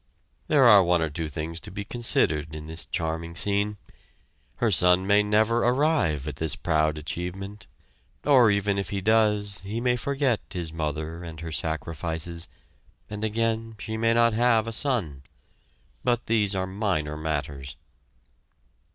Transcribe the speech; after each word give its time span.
There 0.47 0.63
are 0.63 0.83
one 0.83 0.99
or 1.03 1.11
two 1.11 1.29
things 1.29 1.59
to 1.59 1.69
be 1.69 1.85
considered 1.85 2.55
in 2.55 2.65
this 2.65 2.85
charming 2.85 3.35
scene. 3.35 3.77
Her 4.55 4.71
son 4.71 5.05
may 5.05 5.21
never 5.21 5.63
arrive 5.63 6.27
at 6.27 6.37
this 6.37 6.55
proud 6.55 6.97
achievement, 6.97 7.67
or 8.25 8.49
even 8.49 8.79
if 8.79 8.89
he 8.89 8.99
does, 8.99 9.59
he 9.63 9.79
may 9.79 9.95
forget 9.95 10.39
his 10.51 10.73
mother 10.73 11.23
and 11.23 11.39
her 11.41 11.51
sacrifices, 11.51 12.47
and 13.11 13.23
again 13.23 13.75
she 13.77 13.95
may 13.95 14.15
not 14.15 14.33
have 14.33 14.65
a 14.65 14.71
son. 14.73 15.21
But 16.03 16.25
these 16.25 16.55
are 16.55 16.65
minor 16.65 17.15
matters. 17.15 17.75